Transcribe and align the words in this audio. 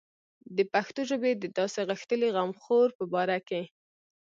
د 0.55 0.57
پښتو 0.73 1.01
ژبې 1.09 1.31
د 1.37 1.43
داسې 1.57 1.79
غښتلي 1.89 2.27
غمخور 2.35 2.87
په 2.97 3.03
باره 3.13 3.39
کې. 3.47 3.61